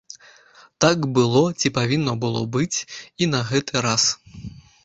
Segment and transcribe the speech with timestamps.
[0.85, 2.77] Так было ці павінна было быць
[3.21, 4.03] і на гэты раз.